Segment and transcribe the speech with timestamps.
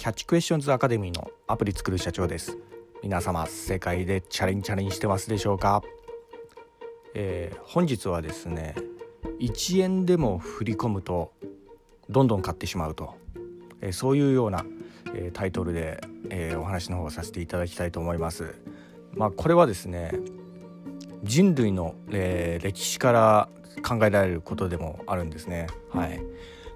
[0.00, 2.56] キャッチクエスチョンズアカデミーのアプリ作る社長です。
[3.02, 5.82] 皆様世界でチャレンチャレンしてますでしょうか、
[7.12, 8.74] えー、本日はですね
[9.40, 11.34] 1円でも振り込むと
[12.08, 13.14] どんどん買ってしまうと、
[13.82, 14.64] えー、そういうような、
[15.14, 18.54] えー、タイトルで、えお話の方をさせていただきたいと思います。
[19.12, 20.12] まあこれはですね
[21.24, 23.48] 人類の、え歴史から
[23.86, 25.66] 考えられることでもあるんですね。
[25.90, 26.22] はい。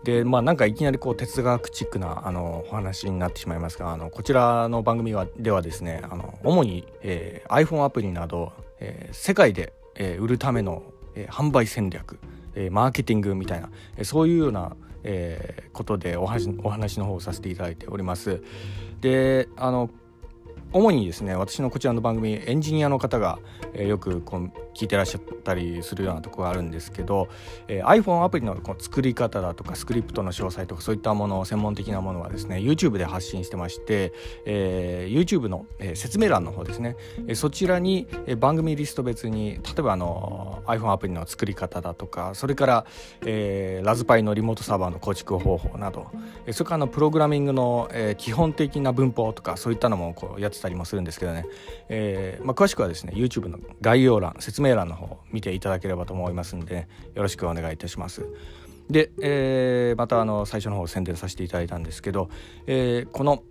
[0.04, 10.82] でまあなんかいきなりこう哲学チックなあのお話になってしまいますがあのこちらの番組はではですねあの主に、えー、iPhone アプリなど、えー、世界で、えー、売るための、
[11.14, 12.18] えー、販売戦略、
[12.54, 18.42] えー、マーケティングみたいな、えー、そういうような、えー、ことでお話お話の方をさせていただいております。
[19.00, 19.88] であの
[20.76, 23.38] 主にですね私のこちらの番組エンジニアの方が、
[23.74, 27.28] えー、よくこう聞いてらっしゃったりするようなところがあるんですけど、
[27.68, 34.12] えー、iPhone アプリのこう作り方だとかスクリプトの詳細とかそういったもの専門的なものはですね YouTube で発信してまして、
[34.46, 36.96] えー、YouTube の、えー、説明欄の方ですね、
[37.28, 42.86] えー、そちらに、えー、番組リスト別に例えばあの iPhone アプリの作り方だとかそれから、
[43.24, 46.08] えー、ラズパイのリモートサーバーの構築方法など、
[46.46, 51.46] えー、それからのプログラミングの、えー、基本的な文法とかそういったのもこうやってたりもするんですけどね、
[51.90, 58.26] えーまあ、詳しくはですね YouTube の概要欄説明欄の方見ていただければと思いますんで、ね、よろしくお願いいたします。
[58.90, 62.28] で、えー、またあの最初の方宣伝させていただいたんですけど、
[62.66, 63.42] えー、この、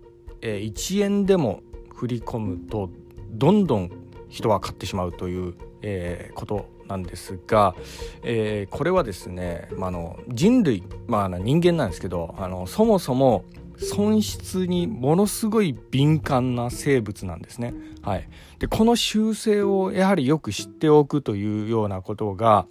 [0.42, 1.62] えー、1円でも
[1.94, 2.90] 振り込むと
[3.30, 3.90] どんどん
[4.28, 7.74] 人は買ってしまうという、えー、ことなんですが、
[8.22, 13.44] えー、これはですね、まあ、の人類、まあ、人間なんですけどあのそもそも
[13.78, 17.74] 損失にものすごい敏感な生物なんですね。
[18.02, 22.66] はい、でこの習性をやはりよく知っておくというようなことが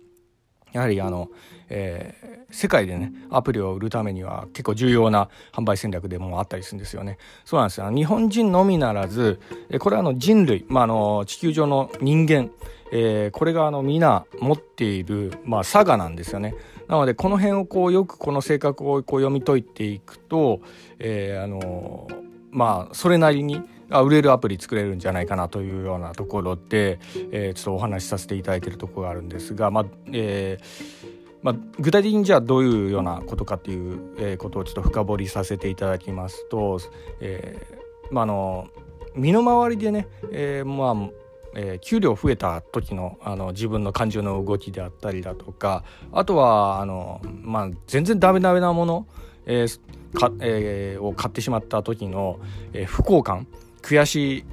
[0.72, 1.30] やはりあの、
[1.70, 7.18] えー、世界でねアプリを売るためには結構重要な販売戦略でもあったりするんですよね。
[7.46, 9.40] そうなんですよ日本人のみならず
[9.80, 12.50] これはあの人類、まあ、あの地球上の人間
[12.96, 16.54] えー、これがあの皆持っている、まあ、差がなんですよね。
[16.88, 20.62] なのでこの辺をこうよくこの性格をこう読み解いていくと、
[21.00, 22.08] えー、あの
[22.52, 27.00] まあそれなりに売れるアプリ作れるんじゃないかなというようなところで、
[27.32, 31.14] えー、ちょっとお話しさせていただいているところがあるんですが、まあえー
[31.44, 36.80] まあ、具体的にじゃあどういうようなことかっていう、ことをちょっと深掘りさせていただきますと、
[37.20, 38.68] えーまあ、あの
[39.16, 41.23] 身の回りでね、えー、まあ
[41.56, 49.08] えー、給料増えた時のあの自分の感情の動きであったりだとかあとはあの、まあ、全然ダメダメなもの、
[49.46, 49.80] えー
[50.14, 52.40] かえー、を買ってしまった時の、
[52.74, 53.48] えー、不幸感
[53.82, 54.46] 悔しい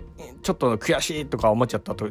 [0.43, 2.09] ちょっと悔しいとか思っちゃったと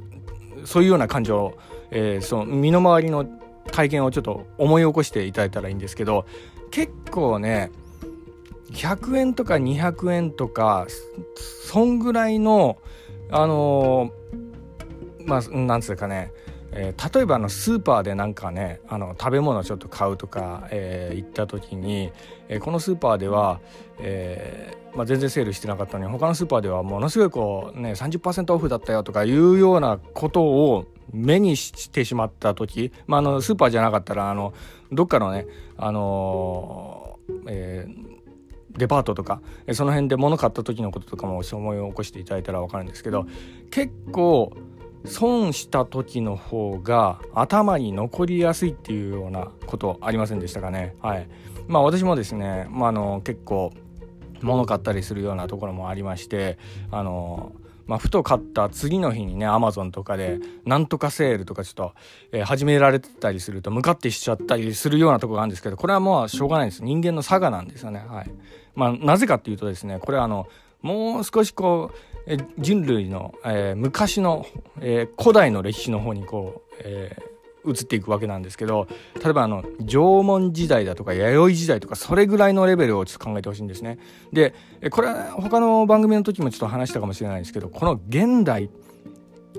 [0.65, 1.57] そういうような感情、
[1.91, 3.25] えー、その身の回りの
[3.71, 6.25] 体験をちょっと思い起こしていただいたらいいんですけど
[6.71, 7.71] 結構ね
[8.71, 10.87] 100円とか200円とか
[11.35, 12.77] そんぐらいの
[13.31, 14.11] あの
[15.25, 16.31] まあなんつうかね
[16.71, 22.11] えー、例えばあのスーパーでなんかねあの食べ物ちょっと買うとか、えー、行った時に、
[22.47, 23.59] えー、このスーパーでは、
[23.99, 34.53] えーまあ、全然セールしてなかったのに他のスーパーではものすごいこうね30%オフだったよとかいうようなことを目にしてしまった時、まあ、あのスーパーじゃなかったらあの
[34.91, 35.47] どっかのね
[35.77, 38.19] あのー、えー
[38.77, 39.41] デパートとか
[39.73, 43.25] その辺で物買った時のこととかも思い起こしていただいたら分かるんですけど
[43.71, 44.53] 結構
[45.05, 50.95] 損した時の方が頭に残りやすいっていうようなことありませんでしたかね。
[51.01, 51.27] はい。
[51.67, 53.71] まあ私もですね、まあ、あの結構
[54.41, 56.57] 物買ったりするようなところもありまして
[56.91, 57.51] あの
[57.89, 61.93] まあ、ふと買った次の日にねアマゾンとかでなんとかセールとかちょっと、
[62.31, 66.83] えー、始められてたりすると向かってしちゃったりするようなところがあるんですけどこれはもうしょうがないです。
[66.83, 68.05] 人間の差がなんですよね。
[68.07, 68.31] はい。
[68.75, 70.47] まあなぜかっていうとですねこれはあの
[70.83, 72.08] もう少しこう
[72.57, 74.45] 人類の、えー、昔の、
[74.81, 78.87] えー、古代の歴史の方にこう、えー、移っていくわけなんですけど
[79.23, 83.99] 例えばあの縄文時代だとか弥生時代とかそれぐらいのレベルをちょっと考えてほしいんですね。
[84.31, 84.53] で
[84.91, 88.69] これは他の番組の時もちょっと話したかもしれないんですけどこの現代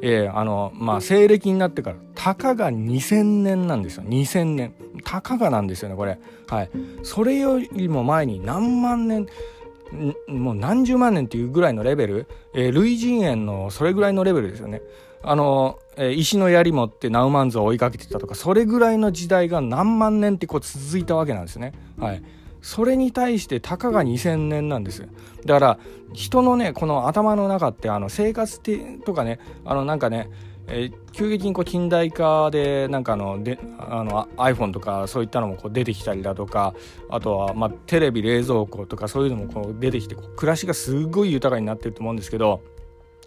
[0.03, 4.05] えー、あのまあ西暦になってからたかが2000年なんですよ。
[4.05, 4.75] 2000年。
[5.05, 6.19] たかがなんですよねこれ。
[6.49, 6.71] はい。
[7.03, 9.27] それよりも前に何万年
[10.29, 14.83] もう何十万年っていうぐらいのレベル、えー、類人猿のそれぐらいのレベルですよね。
[15.23, 21.73] あの、えー、石の槍持ってナウマンズを追いかけてたとか、それぐらいの時代が何万年ってこう続いたわけなんですね。
[21.99, 22.23] はい。
[22.63, 25.09] それに対してたかが2000年なんです。
[25.45, 25.79] だから、
[26.13, 30.29] 人のね、この頭の中って、あの、生活ってとかね、あの、なんかね、
[30.71, 36.75] えー、急激にこう近代化でなんかあのであの iPhone とかそういったのもこう出てきたりだとか
[37.09, 42.63] あとはまあテレビ冷蔵庫とかそういうのもこう出てきて暮らしがすごい豊かになってると思うんですけど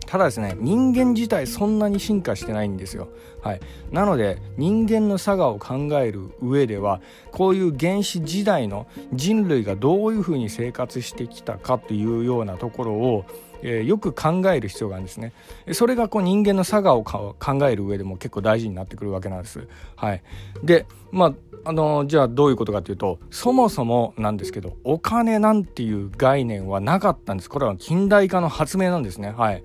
[0.06, 3.10] ただですね人間自体そんなに進化してないんですよ。
[3.42, 3.60] はい、
[3.92, 7.02] なので人間の差がを考える上では
[7.32, 13.26] こういう原始時代の人類がどういうふうに生活してきたかというようなところを
[13.66, 15.32] えー、よく考える必要があるんですね。
[15.72, 17.36] それがこう人間の差がを考
[17.70, 19.68] える上でも結構大事になってくるわけなんです。
[19.96, 20.22] はい、
[20.64, 21.34] でまあ
[21.66, 29.64] あのじゃあどういうことかというとそもそもなんですけどお金なんていう概念はなかったんですこれは近代化の発明なんですねはい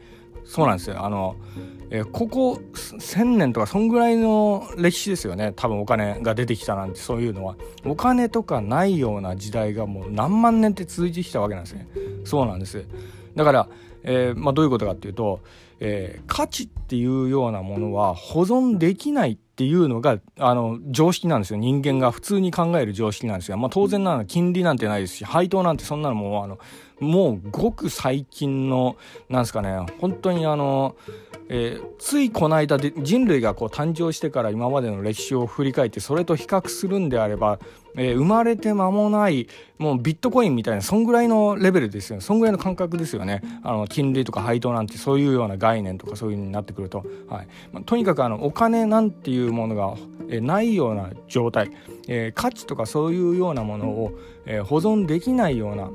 [0.48, 1.04] そうなんですよ。
[1.04, 1.36] あの、
[1.90, 5.52] えー、ここ1,000年とかそんぐらいの歴史ですよね。
[5.54, 7.56] 多分お金が出てきたなんてそういうのは。
[7.84, 11.86] お金とかないような時代がもう何万年って続いてきたわけなんですね。
[12.24, 12.82] そうなんです。
[13.36, 13.68] だから、
[14.04, 15.40] えー、まあ、どういうことかっていうと、
[15.80, 21.58] えー、価値っていうようなものは保存できないっっていうのがあの常識なんですよ。
[21.58, 26.60] 人間が普通に考える常識なんですよ、まあ、当然なの金利なんてないですし配当なんてそんなのもうあの
[27.00, 28.96] もうごく最近の
[29.28, 30.94] なんですかね本当にあの、
[31.50, 37.58] えー、ついこの間で人類がこう誕生してから今までの歴史を振り返ってそれと比較するんであれば、
[37.96, 39.48] えー、生まれて間もない
[39.78, 42.22] もうビットコインみたいなそんぐらいのレベルですよね。
[42.22, 47.48] そんぐらいの感覚ですよねあの金利とか配当なんてそういうような概念とかそういうになってくると、はい。
[47.72, 49.94] まあ、とにかくあのお金なんていうものが、
[50.28, 51.70] えー、ないような状態、
[52.08, 54.12] え、価値とかそういうようなものを、
[54.44, 55.90] え、保存できないような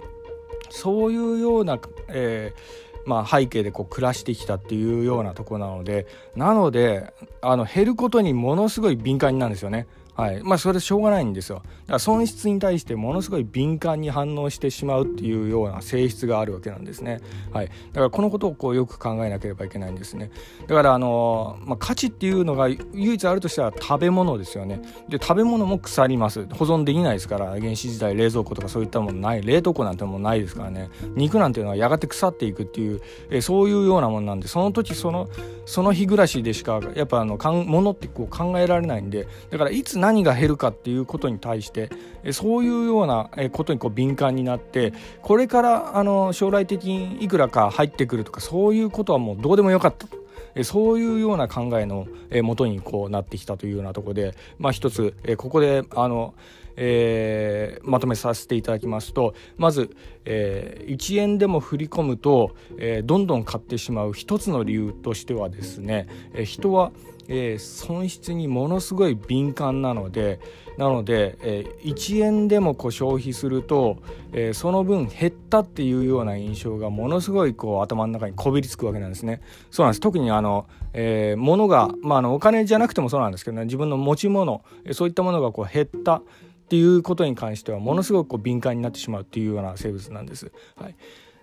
[0.69, 1.79] そういうような、
[2.09, 9.87] えーまあ、背景でこう暮らしてきたっていうようなとこなのでなのであの減ることにものすごい敏感になるんですよね。
[10.15, 10.43] はい。
[10.43, 11.57] まあ、それしょうがないんですよ。
[11.57, 17.19] だから損失に対してものすごい敏感に反応してしまうっていうような性質があるわけなんですね、
[17.51, 20.31] はい、だからこのことをこうよく考えなければいけないんですね。
[20.67, 24.81] だからあの、まあ、価値っていうのが唯一あるとしたら食べ物ですよね。
[25.09, 26.45] で食べ物も腐ります。
[26.53, 29.41] 保存できないですから原始時代冷蔵庫とかそういったものない。
[29.41, 30.89] 冷凍庫なんてもないですからね。
[31.15, 35.27] 肉なんていうのはやがて腐っていくっていうえそういうようなものなんでその時その
[35.65, 41.89] その日暮らしでしかやっぱあのものってこう考えられないんでだからいつ何が減るかっていうことに対して
[42.33, 44.91] そういうようなことにこう敏感になって
[45.21, 52.05] これからあの将来的にいくらか入ってくるとかそういうことはもうどうでもよかったそういうような考えの
[52.43, 56.33] もとにこうなってきたというようなところで、まあ、一つここであの
[56.75, 66.91] えー、まとめさせていただきますとまず、えー、1円でも振り込むと、えー、どんどん買ってしまう一つの理由としてはですね、えー、人は、
[67.27, 70.39] えー、損失にものすごい敏感なので
[70.77, 73.97] なので、えー、1円でもこう消費すると、
[74.31, 79.41] えー、その分減ったっていうような印象がものすごいこう頭の中にこびりつくわけなんですね。
[79.69, 86.21] そうなんです特にあの、えー、物が、まあ、あのお金じゃなくてもそうなんですけどね自分の持ち物そういったものがこう減った
[86.63, 90.51] っていうことに関してはものすごくこう敏感になってしまうっていうような生物なんです。
[90.75, 90.95] はい、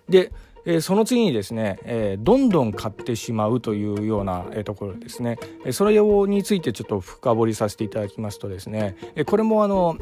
[0.09, 0.31] で
[0.65, 9.97] えー、その次にですね、えー、どんどん買ってしまうというような、えー、ところですね、えそれについてちょっと深掘りさせていただきますとですね、えこれもあの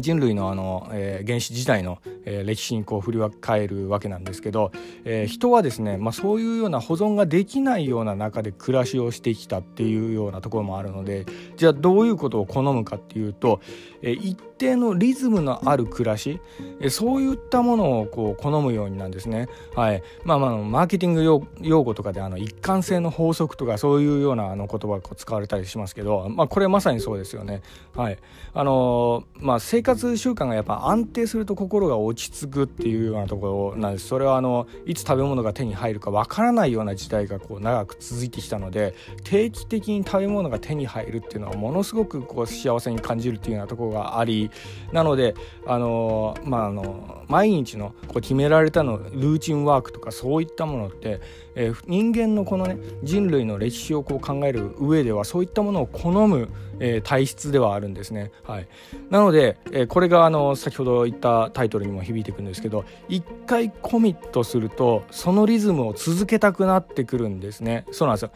[0.00, 4.70] 人類のあの、えー、原始時代の、えー、歴史にこう振り返るわけなんですけど、
[5.04, 11.26] えー、人はですね、まあ、そういうような保存ができないような中で暮らしをしてきたっていうようなところもあるので
[11.56, 13.60] じゃあどういうことを好むかっていうと、
[14.02, 16.40] え一定のリズムのある暮らし、
[16.80, 19.48] えそういったものをこう好むようになんですね。
[19.74, 27.62] はいまあ、まあマーケティング用語とかであの一貫性の法則とかそういうようなあの言葉が使われたりしますけど、まあ、これまさにそうですよね。
[27.96, 28.18] はい
[28.54, 44.47] あのまあ生活習慣がやっぱ安定すると心が落ち着くっていうようなところなんですそれはあのいつ食べ物が手に入るかわからないような時代がこう長く続いてきたので定期的に食べ物が手に入るっていうのはものすごくこう幸せに感じるっていうようなところがあり
[44.92, 45.34] なので
[45.66, 51.20] あのまああの毎日のこう決められたのルーチンワークとかそういったものって
[51.60, 56.48] えー、人間のこのね人類の歴史をこう考える上ではそういったものを好む、
[56.78, 58.30] えー、体質ではあるんですね。
[58.44, 58.68] はい、
[59.10, 67.84] なので、えー、これがあの先ほど言ったタイトルにも響いてくるんですけど一回コミットするとそのリズムを続けたくなってくるんですね。
[67.90, 68.30] そうなんですよ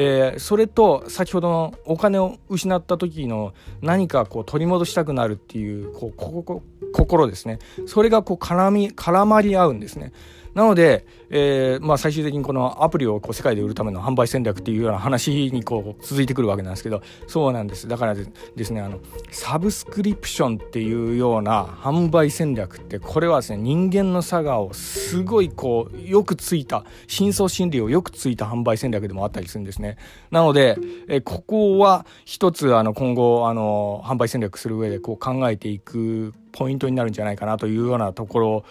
[0.00, 10.12] えー、それと先ほどのお金を失った時の何かこう取り戻したくなるっていうこう心ですねそれがこう絡み絡まり合うんですね。
[10.54, 18.98] なので、えーまあ、最終的にこのアプリをこう世界で売るための販売戦略っていうような話にこう続いてくるわけなんですけどそうなんですだからですねあの
[19.30, 29.96] サブスクリプションっていうような販売戦略ってこれはですね人間の差がをすごいこうよくついた深層心理をよくついた販売戦略でもあったりするんですね。
[30.30, 30.78] なので、
[31.08, 38.64] えここは一つあの今後あの販売戦略する上でこう考えていくポイントになるんじゃないかなというようなところ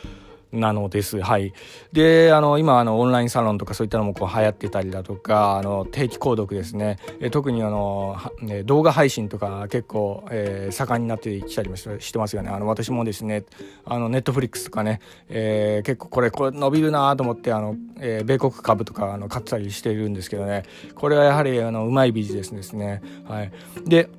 [0.58, 1.22] なのです。
[1.22, 1.54] はい。
[1.94, 6.98] で、あの、今、あの、オンラインサロンとかそういったのもこう流行ってたりだとか、あの、定期購読ですね。
[7.20, 12.50] え特にあの、ね、動画配信とか結構、えー、盛んになってきたりもしてますよね。
[12.50, 13.44] あの、私もですね、
[13.86, 15.00] あの、ネットフリックスとかね、
[15.30, 20.64] えー、結構これ、これ伸びるなと思って、あの、えー、米国株とか、あの、買ったりしているんですけどね、
[20.96, 23.02] これはやはり、あの、うまいビジネスですね。
[23.26, 23.52] はい。
[23.86, 24.10] で、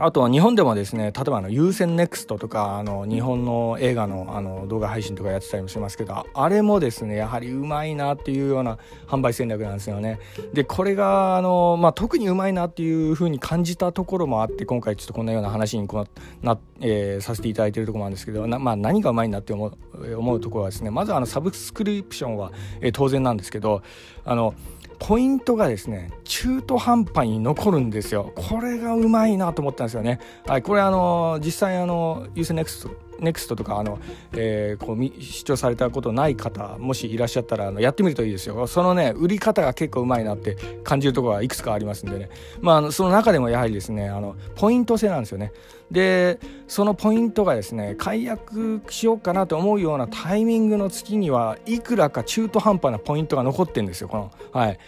[0.00, 8.78] あとは日本でもですね例えばあの優先ネクストとかあの日本の映画のあの動画配信とかやってたりもしますけどあれもですねやはりうまいなっていうような
[9.08, 10.20] 販売戦略なんですよね。
[10.52, 19.76] でこれがあの、まあ、特にうまいなっていうふうに感じたところもあって今回ちょっとこんなような話にこうな、えー、させていただいてるところなんですけどな、まあ、何がうまいなって思う
[20.16, 23.82] 思うところはですねまずあのサブスクリプションは、えー、当然なんですけど
[24.24, 24.54] あの
[24.98, 28.32] ポイントがですね中途半端に残るんですよ。
[28.34, 30.20] これがうまいなと思ったんですよね。
[30.46, 33.98] はいこれあの実際あの UCNEXT ネクストとかあの、
[34.32, 38.66] えー、こう視聴されたことない方もしいらっしゃったらあのやってみるといいですよ。
[38.66, 42.30] そのね売り方が結構うまいなって感じるところがいくつかありますんでね。
[42.60, 45.52] まあその中でもやはりですねあのポイント制なんですよね。
[45.90, 54.30] でそのポイントがですね解約しようかなと思うようなタイミングの月にはいくらか中途半端なポイントが残ってるんですよこの。
[54.52, 54.78] はい。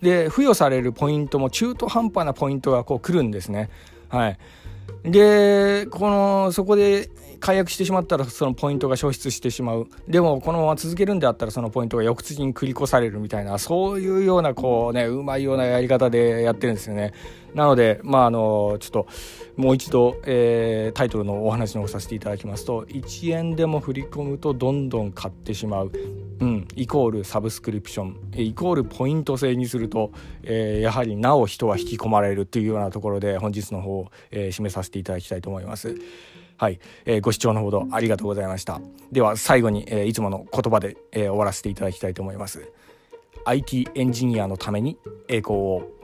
[0.00, 3.70] で付与されるポイントも中途半端なポイントがこう来るんですね。
[4.08, 4.38] はい。
[5.04, 7.10] でこのそこで
[7.46, 9.86] 解約してしまったらそのポイントが消失してしまう。
[10.08, 17.12] でもこのまま続けるんであったらそのポイントが翌月に繰り越されるみたいなそういうようなこうねうまいようなやり方でやってるんですよね。
[17.54, 19.06] なのでまああのちょっと
[19.54, 25.92] もう一度、えー、タイトルのお話の方させていただきますと1円でも振り込むとどんどん買ってしまう、
[26.40, 28.16] うん、イコールサブスクリプション。
[28.34, 30.10] イコールポイント制にすると、
[30.42, 35.94] えー、やはりなお人は引き込まれるっていうようなところで本日の方を、えー、締めさせていただきたいと思います。
[36.58, 38.80] はい、えー、ご視聴のほどありがとうございました。
[39.12, 42.70] では最後に、えー、いつもの言葉で、えー、終わらせていただきたいと思います。
[43.44, 44.96] IT エンジニアのために
[45.28, 45.95] 栄光を。